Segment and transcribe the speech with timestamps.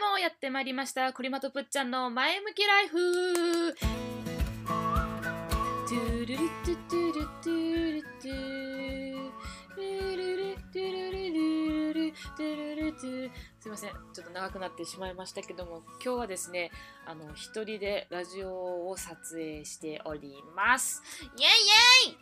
[0.00, 1.12] もやってまいりました。
[1.12, 3.74] クリマトプッちゃんの前向きライフ。
[3.74, 9.30] トゥルルトゥトゥルトゥルトゥ
[9.76, 11.20] ルルルトゥルルル
[11.92, 16.70] ルルトゥルルトゥすいませんちょっと長くなってしまいましたけども今日はですね
[17.06, 21.02] あの一人でラジオを撮影しております
[21.36, 21.48] イエイ
[22.08, 22.14] イエ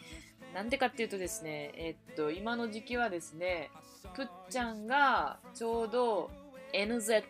[0.53, 3.71] イなんでかっていうとですねえっと今の時期はですね
[4.15, 6.31] ぷっちゃんがちょうど
[6.73, 7.23] NZ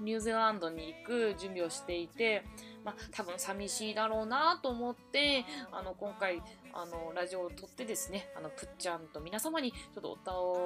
[0.00, 2.44] ニュージーランドに行く準備をしていて、
[2.84, 6.42] まあ、多分寂しいだろうなと思ってあの今回
[6.74, 10.18] あのラジオを撮ってですねあのぷっちゃんと皆様にちょっと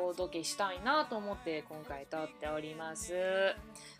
[0.06, 3.12] お届けしたいなと思って今回撮っております、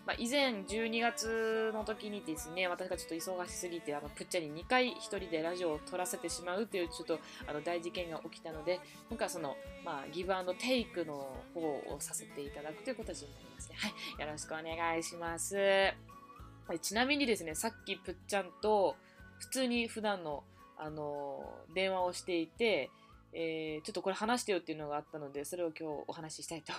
[0.07, 11.15] まあ、以前12月の時にですね私がちょっと忙しすぎてあのぷっちゃんに2回1人でラジオを撮らせてしまうというちょっとあの大事件が起きたので今回はその、まあ、ギブアンドテイクの
[11.55, 13.77] 方をさせていただくという形になりますね。
[13.79, 15.57] はいよろしくお願いします。
[15.57, 18.97] はいちなみにですねさっきぷっちゃんと
[19.39, 20.45] 普通に普段の
[20.77, 21.43] あの
[21.75, 22.91] 電話をしていて、
[23.33, 26.73] えー、ちょっとこれ話してよっていうのがあったので、それを今日お話ししたいと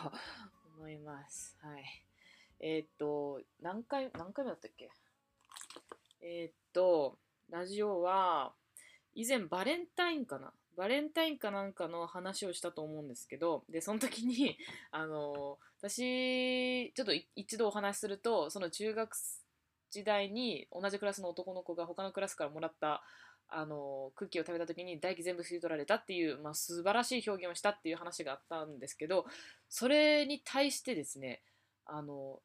[0.77, 1.57] 思います。
[1.61, 1.83] はい。
[2.59, 4.89] えー、っと、何回、何回目だったっけ？
[6.21, 8.53] えー、っと、ラジオは、
[9.13, 10.53] 以前バレンタインかな？
[10.75, 14.57] バレンタインかなんかの話をしたと思うんですけど、で、その時に、
[14.91, 19.15] あの、私、ちょっと一度お話しすると、その中学
[19.89, 23.03] 時代に同じクラスの男の子が他のクラスからもらった
[23.49, 29.25] あのクッキーを食べた時に唾液全部吸い取られたっていう、まあ、素晴らしい表現をしたっていう話があったんですけど
[29.69, 31.41] それに対してですね
[31.85, 32.39] あの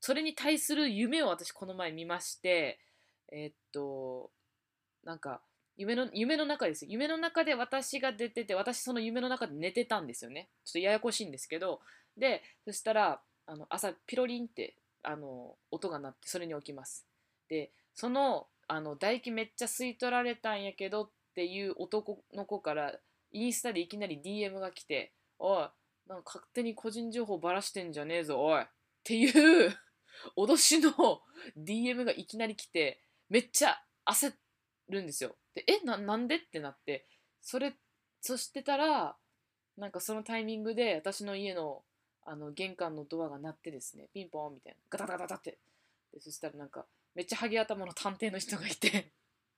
[0.00, 2.78] それに対する夢を私この前見まして
[3.32, 4.30] え、っと
[5.04, 5.40] なんか
[5.76, 10.48] 夢の夢の中です夢の中で私が出てて私その夢の中で寝てたんですよね。
[10.64, 11.80] ちょっとややこしいんですけど
[12.16, 17.04] でそしたらあの朝ピロリンってあの音が鳴ってそれに起きます。
[17.48, 22.92] でそのあの唾液めっちゃ吸い取られたんやけどっていう男の子から
[23.32, 25.68] インスタでいきなり DM が来て「おい
[26.06, 28.66] なんか勝手に個人情報ばらしてんじゃねえぞおい」っ
[29.02, 29.76] ていう
[30.36, 31.22] 脅しの
[31.56, 34.34] DM がいきなり来てめっちゃ焦
[34.88, 35.36] るんですよ。
[35.54, 37.06] でえななんでってなって
[37.40, 37.74] それ
[38.20, 39.16] そしてたら
[39.76, 41.84] なんかそのタイミングで私の家の
[42.26, 45.58] あの玄関のドアが鳴ってですねピンポンみたいなガタガタガタって
[46.12, 49.12] でそしたらなんかめっちゃハゲ頭の探偵の人がいて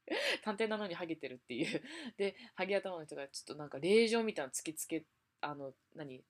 [0.44, 1.82] 探偵なのにハゲてるっていう。
[2.16, 5.04] でハゲ頭の人がちょっとなんか令状みたいなの突きつけ
[5.40, 6.24] あの何？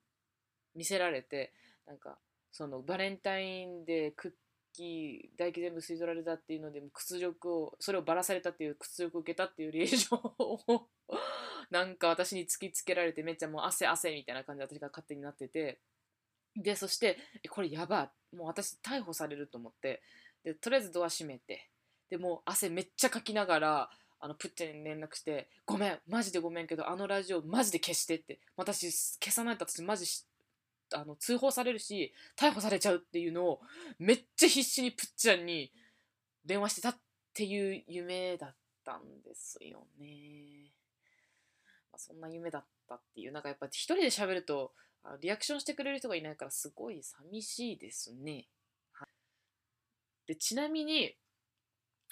[0.74, 1.54] 見せられて
[1.86, 2.18] なんか
[2.52, 4.32] そのバレンタインでクッ
[4.74, 10.88] キー唾液全部吸い取られたっていうので屈辱をそれをばらされたっていう屈辱を受けたっていう令状を
[11.70, 15.80] なんか私に突きつけられてめっちゃもう汗汗みたいな感じで私が勝手になってて。
[16.58, 17.18] でそして
[17.50, 20.02] これやばもう私逮捕されると思って。
[20.46, 21.68] でとりあえずドア閉めて
[22.08, 23.90] でもう汗めっちゃかきながら
[24.20, 30.06] あのプッチャに連絡して「ごめんマジでごめんけどあのラジオマジで消して」って私消さないと私マジ
[30.94, 33.60] あの通報されるし逮捕されちゃうっていうのを
[33.98, 35.72] めっちゃ必死にプッチャンに
[36.44, 36.96] 電話してたっ
[37.34, 40.70] ていう夢だったんですよね。
[41.90, 44.72] まあ、そんな夢だったっていうなんかやっぱ一人で喋ると
[45.20, 48.46] リアクションしてくれる人がいないからすごい寂しいですね。
[50.26, 51.14] でちなみに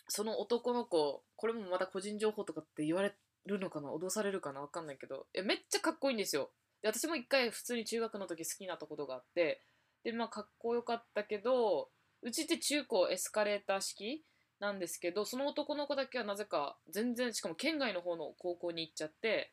[0.08, 3.14] その男の子これもまた個人情報とかって言われ
[3.46, 3.90] るのかな？
[3.90, 4.60] 脅されるかな？
[4.60, 5.26] 分かんないけど。
[5.34, 6.50] えめっちゃかっこいいんですよ。
[6.82, 9.62] で私も一回普通に中学の時好きになったことがあって
[10.04, 11.88] でまあかっこよかったけど
[12.22, 14.24] うちって中高エスカレーター式
[14.60, 19.52] なんですけどその男の子だけはなぜか全然しかも県外の方の高校に行っちゃって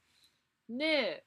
[0.69, 1.25] で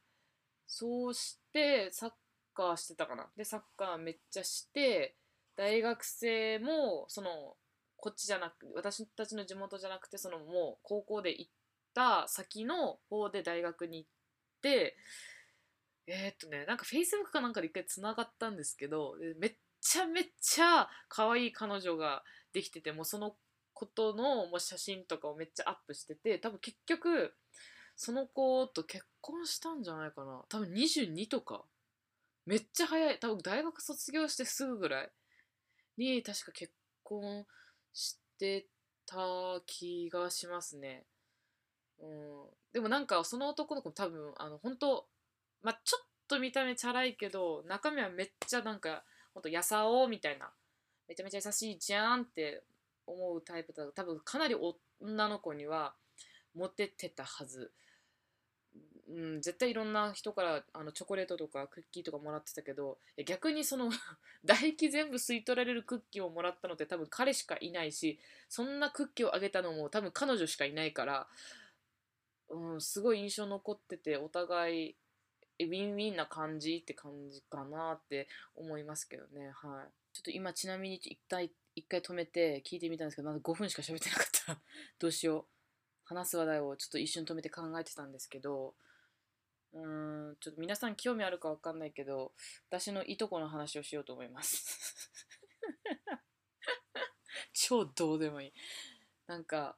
[0.66, 2.11] そうしてサッ
[2.55, 3.27] カーしてたかな。
[3.37, 5.16] でサッカーめっちゃして
[5.56, 7.56] 大学生もその
[7.97, 11.53] こっちじゃなく私たちの地元じゃなくてそのもう高校で行っ
[11.94, 14.10] た先の方で大学に行っ
[14.62, 14.97] て
[16.06, 22.22] えー、っとねなんか Facebook かなんかで一回つながったんですけどめっちゃめっちゃ可愛い彼女が
[22.53, 23.36] できててもうその
[23.72, 27.34] ことのもう写真とかをめっちゃアップしてて多分結局
[27.97, 30.42] その子と結婚したんじゃないかな。
[30.48, 31.65] 多分22とか。
[32.47, 33.18] めっちゃ早い。
[33.18, 35.10] 多分大学卒業してすぐぐらい。
[35.96, 37.46] に確か結婚
[37.92, 38.66] して
[39.06, 39.16] た
[39.66, 41.04] 気がしますね。
[42.00, 45.06] うん、でもなんかその男の子も多分あの本当
[45.62, 50.50] まあちょっと見た目チャラいけど中身はめっちゃなんかほんとやさおみたいな。
[51.06, 52.62] めちゃめちゃ優しいじゃんって
[53.06, 54.56] 思うタイプだと多分かなり
[55.00, 55.94] 女の子には
[56.54, 57.72] モテてたはず。
[59.15, 63.89] うん、絶対いろんな人からあのチョコレートとかクッキーとかもらってたけど逆にその
[64.45, 68.19] 唾液全部吸い取られるクッキーをもらったのって多分彼しかいないし
[68.49, 71.28] そんなクッキーをあげたのも多分彼女しかいないから、
[72.49, 74.97] うん、すごい印象残っててお互い
[75.61, 78.27] ウィンウィンな感じって感じかなって
[78.57, 79.51] 思いますけどね。
[79.51, 79.93] はい。
[80.13, 84.61] ちょっと今ちなみに一回一回止めて聞いてみたんですけどまだ5分しか喋ってなかった。
[84.99, 85.55] どうしよう。
[86.05, 88.75] 話す話題をちょっと一瞬止めて考えてたんですけど
[89.74, 92.32] うーんちょっと皆さん興味あるかわかんないけど
[92.71, 95.10] 私のいとこの話をしようと思います。
[97.53, 98.53] 超どうでもいい。
[99.26, 99.76] なんか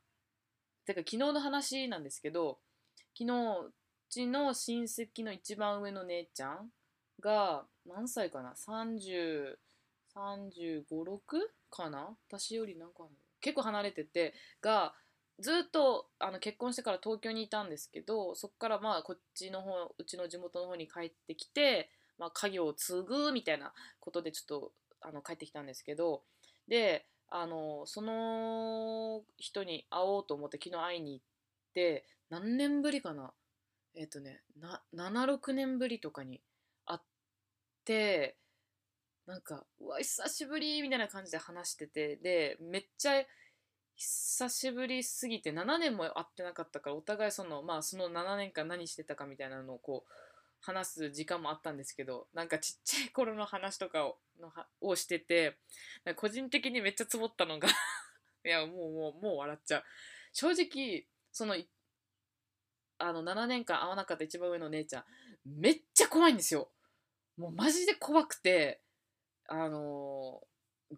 [0.85, 2.61] てか昨日の話なんですけど
[3.19, 3.33] 昨日
[3.67, 3.75] う
[4.09, 6.71] ちの親戚の一番上の姉ちゃん
[7.21, 9.59] が何歳かな？30
[10.15, 11.21] 35,6
[11.71, 12.17] かな？
[12.29, 13.05] 私よりなんか
[13.41, 14.95] 結構離れててが
[15.39, 24.73] ずっとあの結婚してから東京にいたんですけどそこからまあこっちの方うちの地元の方に帰ってきて、まあ、家業を継ぐみたいなことでちょっと
[25.03, 26.23] あの帰ってきたんですけど
[26.69, 31.25] であのその人に会おうと思って昨日会いに行っ
[31.75, 33.33] て何年ぶりかな？
[33.95, 36.41] えっ、とねな76年ぶりとかに
[36.85, 37.01] 会っ
[37.85, 38.37] て
[39.27, 43.25] なんか「うわ久しぶり」みたいな感じで話しててでめっちゃ
[43.97, 50.13] 久しぶりすぎて7年も会ってなかったからお互いそのまあその7年間何してたかみたいなのをこう
[50.61, 55.57] 話す時間もあったんですけどなんかちっちゃい頃の話とかをのをしてて
[56.17, 57.69] 個人的にめっちゃつぼったのが
[58.45, 59.85] いやもうもうもう笑っちゃう。
[60.33, 61.57] 正直その
[62.99, 65.05] あの7年間会わなかった一番上の姉ちゃん
[65.45, 66.69] めっちゃ怖いんですよ。
[67.39, 68.81] もうマジで怖くて
[69.49, 70.41] あの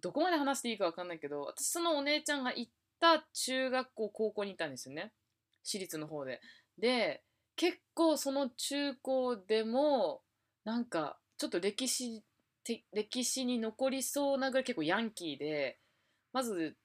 [0.00, 5.12] どこまで話していいか分かんないけど私そのお姉ちゃんが行った中学校高校にいたんですよね。
[5.62, 6.40] 私立の方で。
[6.78, 7.22] で
[7.56, 10.22] 結構その中高でも
[10.64, 12.22] なんかちょっと歴史
[12.92, 15.78] 歴史に残りそうなぐらい結構ヤンキーで
[16.32, 16.76] まず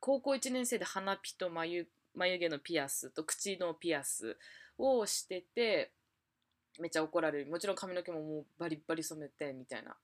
[0.00, 4.38] 高校1年生で鼻ピと眉眉毛のピアスと口のピアス
[4.78, 5.90] をしてて
[6.78, 7.50] めっちゃ怒られる。
[7.50, 9.96] もちろん髪の毛ももうバリバリ染めてみたいな。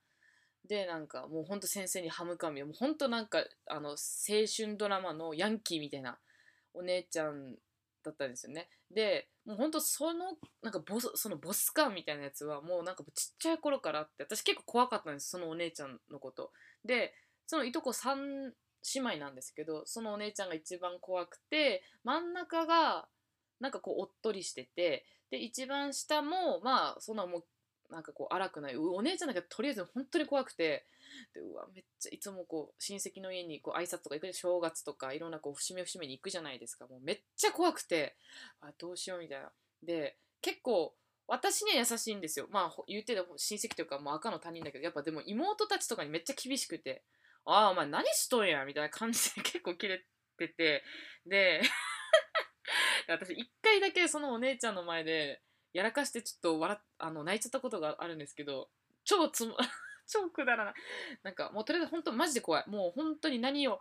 [0.68, 3.96] でなんかもうほんと先生に歯向かみをもうほんとなんかあの青
[4.56, 6.18] 春ドラマのヤンキーみたいな
[6.74, 7.54] お姉ちゃん
[8.04, 8.68] だったんですよね。
[8.90, 16.52] でもうほんとそのなんかボスそのボス感みたいなやつはもうなんかちっちゃい頃からあって私結構怖かったんですそのお姉ちゃんのこと。
[16.84, 17.14] で
[17.46, 18.52] そのいとこ3
[18.94, 23.08] 姉妹なんですけどそのお姉ちゃんが一番怖くて真ん中が
[23.60, 27.44] なんかこうおっとりしててで一番下もまあそんなもう
[27.92, 28.76] なんかこう荒くない。
[28.76, 30.86] お姉ちゃんだけどとりあえず本当に怖くて。
[31.34, 36.86] でうわめっちゃいつもこう親戚の家にこう挨拶とか行くで正月とかいろんなこう節目節目に行くじゃないですか。
[36.86, 38.16] もうめっちゃ怖くて。
[38.60, 39.52] あどうしようみたいな。
[39.82, 40.94] で結構
[41.28, 42.46] 私には優しいんですよ。
[42.50, 47.02] まあ言ってて親戚というかもう赤の他人だけどやっぱでも妹たちとかにめっちゃ厳しくて。
[47.44, 50.04] ああお前何しとんやみたいな感じで 結構キレ
[50.38, 50.84] てて。
[51.26, 51.62] で
[53.08, 58.68] 私一回だけそのお姉ちゃんの前でやらかしてちょっと笑あの泣いちゃったことがあるんですけど
[59.04, 59.56] 超つも
[60.06, 60.74] 超くだらない。
[61.22, 62.64] なんかもうとりあえず本当マジで怖い。
[62.68, 63.80] もう本当に何を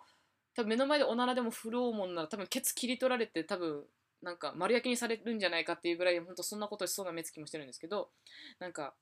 [0.53, 3.85] 多分目の前でおならでも振ろうもんなら多分ケツ切り取られて多分
[4.21, 8.11] なんか丸焼きにされるんじゃないかっていうぐらい本当そんなことしそうな目つきもしてるんですけど
[8.59, 8.93] なんか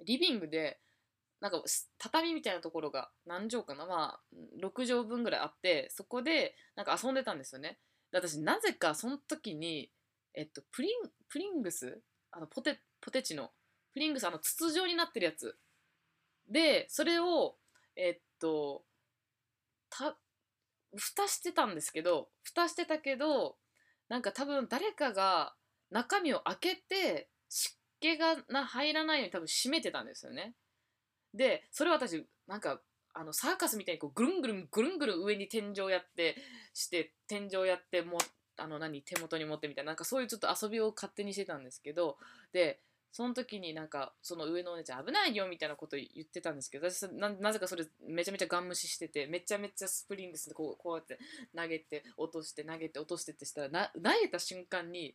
[0.00, 0.80] リビングで
[1.40, 1.62] なんか
[1.98, 3.86] 畳みたいなところが何畳かな？
[3.86, 7.78] まあ6畳分ぐらいあってそこでなんか遊んでたんですよね。
[8.10, 9.90] で私なぜかその時に
[10.36, 12.00] えっとプリンプリングス？
[12.30, 13.50] あのポテポテチの。
[13.92, 15.56] プリングスあの筒状になってるやつ。
[16.50, 17.56] でそれを
[17.96, 18.84] えっと
[19.88, 20.16] た
[20.94, 23.56] 蓋してたんですけど蓋してたけど
[24.08, 25.54] なんか多分誰かが
[25.90, 30.54] 中身を開けて湿気がな入らないように多分閉めてたんですよね。
[31.32, 32.80] でそれ私なんか
[33.14, 36.36] あのサーカスみたいにこうぐるんぐるんぐるんぐるん上に天井やって
[36.74, 38.18] して天井やっても
[38.58, 42.16] あの何手元に持ってみたいななんかそういうちょっと遊びを勝手にしてたんですけど
[42.52, 42.80] で
[43.12, 51.18] その時になんかその上のお姉ちゃん危ないよみたいなこと言ってたんですけど私なぜかそれめちゃめちゃガン無視しててめちゃめちゃスプリングスでこうこうやって
[51.56, 55.14] 投げて落として投げて落としてってしたらな投げた瞬間に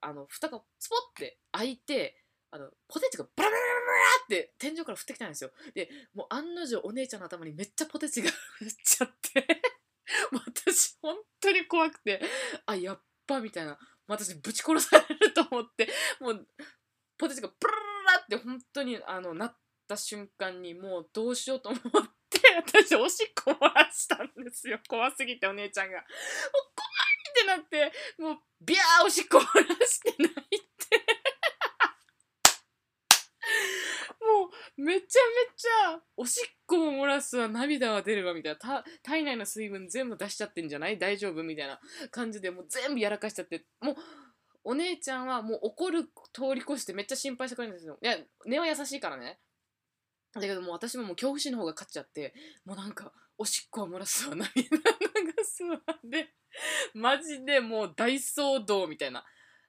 [0.00, 2.16] あの蓋がスポッて開いて
[2.50, 5.50] あのポテチがバラバラバラバラって天井から降ってきたんですよ。
[5.74, 8.30] でもう案の定お姉ちゃんの頭にめっちゃポテチが
[8.62, 9.73] 降っちゃって。
[10.46, 12.20] 私本当に怖くて
[12.66, 13.78] あやっばみたいな。
[14.06, 15.88] 私ぶち殺されると思って
[16.20, 16.46] もう
[17.18, 17.72] ポテチがブラ
[18.16, 19.56] ラって本当にあのなっ
[19.88, 21.80] た瞬間にもうどうしようと思っ
[22.28, 26.06] て私おしっこ漏らしたんですよ怖すぎてお姉ちゃんがもう
[27.46, 30.66] 怖いってなってもうビャーおしっこ漏らして泣いて
[34.20, 35.06] もうめちゃめ
[35.56, 40.98] ちゃおしっこも漏らすわ涙は出るわみたいな体内の水分全部出しちゃってんじゃない？
[40.98, 41.78] 大丈夫みたいな
[42.10, 43.64] 感じでもう全部やらかしちゃって。
[43.80, 43.96] もう
[44.64, 47.98] お姉ちゃんはもう怒る通り越してめっちゃ心配してくれるんですよ。
[48.02, 48.16] いや
[48.46, 49.38] 根は優しいからね。
[50.34, 54.68] だけどもう私ももう恐怖心の方が勝っちゃってもうなんかおしっこは漏らすわ涙流
[55.44, 56.30] すわで
[56.94, 59.24] マジでもう大騒動みたいな。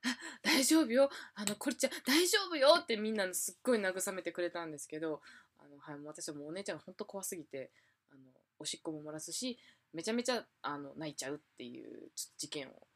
[0.42, 1.10] 大丈夫よ。
[1.34, 2.76] あのこれちゃん大丈夫よ。
[2.80, 5.22] ってみんなすっごい慰めてくれたんですけど
[5.58, 7.72] あの、はい、もう私はもうお姉ちゃんが本当怖すぎて
[8.12, 8.22] あの
[8.60, 9.58] おしっこも漏らすし
[9.94, 12.88] めちゃめちゃあの泣いちゃうっていう事件を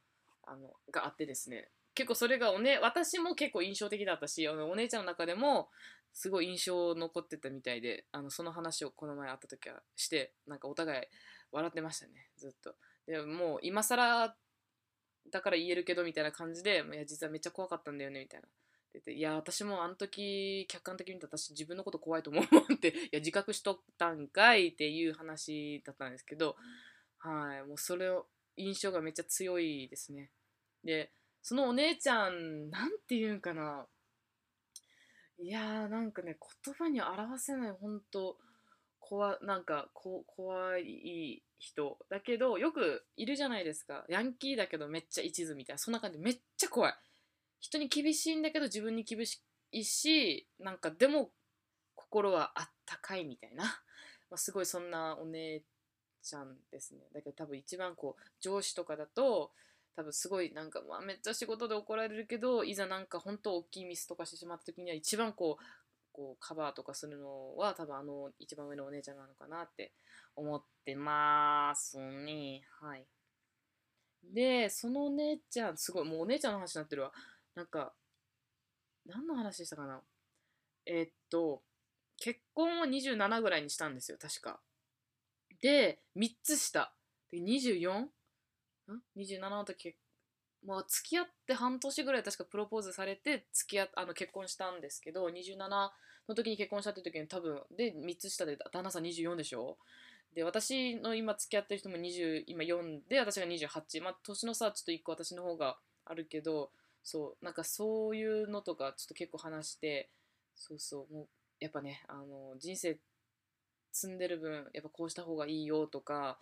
[0.43, 1.69] あのがあってですね。
[1.95, 5.69] 結構それがお、ね、私も結構印象的だったしあのお姉ちゃんの中でも
[6.13, 11.07] すごい印象残ってたみたいであのその話をこの前会った時はしてなんかお互い
[11.51, 12.75] 笑ってましたねずっと。
[13.05, 14.35] でもう今更
[15.31, 18.47] だから言えるけどみたいな感じで「いや実はめっちゃ怖かったんだよね」みたいな。
[19.05, 26.55] でいや私もあの時客観的に見た私自分のこと怖いと思うもんっていや自覚しとったんかいっていう話だったんですけど
[27.19, 30.31] はいもうそれを印象がめっちゃ強いですね
[30.83, 33.85] でそのお姉ちゃんなんて言うんかな
[35.37, 38.37] いやーなんかね言葉に表せない本当
[38.99, 44.05] 怖なんかこ怖い人だけどよくいるじゃないですか。
[44.09, 45.77] ヤンキーだけどめっちゃ一途みたいな。
[45.77, 46.17] そんな感じ。
[46.17, 46.93] めっちゃ怖い。
[47.59, 51.29] 人に厳しいんだけど自分に厳しいしなんかでも
[51.95, 53.63] 心はあったかいみたいな、
[54.31, 55.61] まあ、すごいそんなお姉
[56.23, 57.01] ちゃんですね。
[57.13, 59.51] だけど多分一番こう上司とかだと
[59.97, 65.63] 多分すごいなんか、まあ、めっちゃ仕事で怒られるけどいざなんか本当大きいミスとかしてしまった時には一番こう
[66.19, 69.93] こうカバーとかするのは多分あの一番上のお姉ちゃんなのかなって
[70.35, 72.61] 思ってますね。
[72.81, 73.05] はい。
[74.21, 77.13] で、そのお姉ちゃん、すごい、もうお姉ちゃんの話になってるわ。
[77.55, 77.93] なんか、
[79.05, 80.01] 何の話したかな？
[80.85, 81.63] えー、っと、
[82.17, 84.59] 結婚を27ぐらいにしたんですよ、確か。
[85.61, 86.93] で、3つ下。
[87.31, 87.97] で、24?
[87.97, 88.09] ん
[89.15, 89.97] ?27 の時結
[90.65, 95.57] まあ、付き合って半年ぐらい確かプロポーズされて付き合あの結婚したんですけど27
[96.27, 99.77] の時に結婚したって時に多分で3つ下で旦那さん24でしょ？
[100.35, 106.71] で私の今付き合ってる人も20今4で私が28まあ年の差ちょっと1個私の方があるけど
[107.03, 110.09] そうなんかそういうのとかちょっと結構話して
[110.55, 111.27] そうそうもう
[111.59, 112.99] やっぱねあの人生
[113.91, 116.37] 積んでる分やっぱこうした方がいいよとか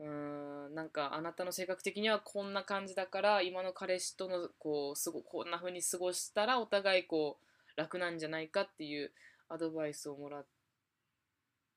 [0.00, 9.12] うんなんかあなたの性格的にはこんな感じだから今の彼氏とのこうすごこんな風に過ごしたらお互いこう楽なんじゃないかっていう
[9.50, 10.46] アドバイスをもらっ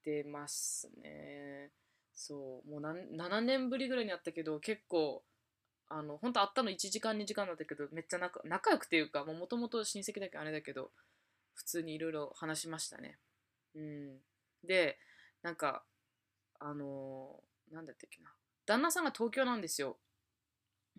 [0.06, 1.72] てますね。
[2.14, 5.24] そうもう7年ぶりぐらいに会ったけど結構
[5.90, 10.92] あの本当会ったの1時間2時間だったけどめっちゃ仲仲良くていうかもともと親戚だけあれだけど
[11.56, 13.18] 普通にいろいろ話しましたね。
[13.76, 14.18] うん、
[14.64, 14.98] で
[15.42, 15.84] なんか
[16.60, 18.30] あのーなんだったっけな。
[18.66, 19.98] 旦那さんが東京なんですよ。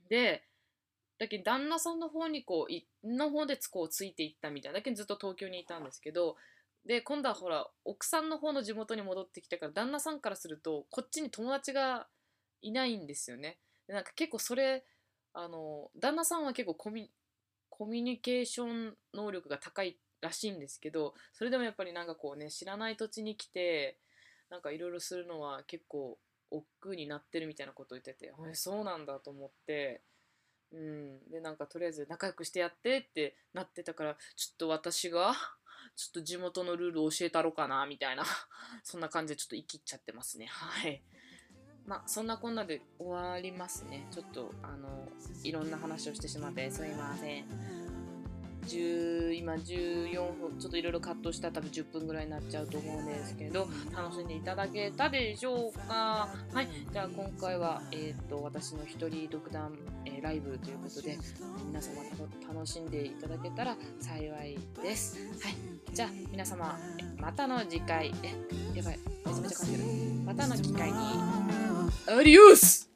[0.08, 0.44] で
[1.18, 6.36] だけ旦那さんの方にこういの方でこうついていったみたいだけどずっと東京にいたんですけど
[6.84, 12.06] で今度はほら奥さんの方の地元に戻ってきてから旦那さんからするとこっちに友達が
[12.60, 13.58] いないんですよね。
[13.86, 14.84] でなんか結構それ
[15.32, 17.10] あの旦那さんは結構コミ
[17.70, 23.98] コミュニケーション能力が高いらしいんですけどそれでもやっぱりなんかこうね知らない土地に来て
[24.50, 26.18] なんかいろいろするのは結構
[26.56, 30.02] 億劫になってるみたいなことを言っててえそうなんだと思って。
[30.72, 31.30] うん。
[31.30, 35.34] でなんかとりあえず仲良くしてやってってなってたからちょっと私が
[35.96, 38.24] ちょっと地元のルール教えたろうかなみたいな
[38.82, 40.46] そんな感じでちょっと生きっちゃってますね。
[40.46, 41.02] はい。
[41.86, 44.06] まあそんなこんなで終わりますね。
[44.10, 45.08] ちょっとあの
[45.42, 47.83] いろんな話をしてしまってすいません。
[48.66, 56.28] 10今14分ちょっといろいろカットしたら多分10分ぐらいになっちゃうと思うんですけど楽しんでいただけたでしょうか？
[56.52, 56.68] はい。
[56.92, 59.72] じゃあ今回は、えーと、私の一人独断、
[60.04, 61.18] えー、ライブということで
[61.66, 62.02] 皆様
[62.52, 65.18] 楽しんでいただけたら幸いです。
[65.42, 65.54] はい。
[65.92, 66.78] じゃあ皆様
[67.18, 68.12] またの次回。
[68.22, 68.98] えやばい。
[69.26, 69.84] めちゃめちゃ噛んでる。
[70.24, 70.98] またの機会に。
[72.06, 72.93] アディオス